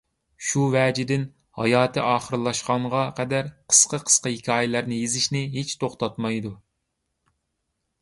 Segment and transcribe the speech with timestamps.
[0.51, 1.25] شۇ ۋەجىدىن،
[1.59, 6.59] ھاياتى ئاخىرلاشقانغا قەدەر قىسقا-قىسقا ھېكايىلەرنى يېزىشنى ھېچ توختاتمايدۇ.